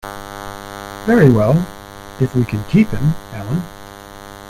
Very 1.05 1.29
well, 1.29 1.63
if 2.19 2.33
we 2.33 2.43
can 2.43 2.63
keep 2.63 2.87
him, 2.87 3.13
Ellen. 3.33 3.61